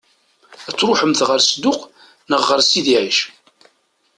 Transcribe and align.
Ad 0.69 0.73
tṛuḥemt 0.77 1.25
ɣer 1.27 1.39
Sedduq 1.41 1.79
neɣ 2.29 2.41
ɣer 2.49 2.59
Sidi 2.69 2.97
Ɛic? 3.03 3.19